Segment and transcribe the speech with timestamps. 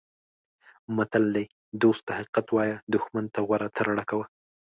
[0.95, 1.45] متل دی:
[1.81, 4.25] دوست ته حقیقت وایه دوښمن ته غوره ترړه کوه.